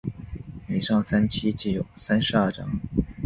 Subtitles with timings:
[0.67, 2.81] 以上三期计有三十二章。